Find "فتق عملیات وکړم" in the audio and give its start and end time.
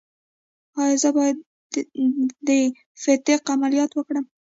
3.03-4.25